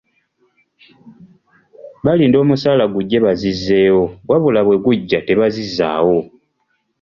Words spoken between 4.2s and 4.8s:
wabula bwe